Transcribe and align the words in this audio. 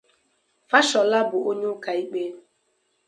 Fashola 0.69 1.19
bu 1.29 1.37
onye 1.49 1.67
uka 1.75 1.91
ikpe. 2.01 2.23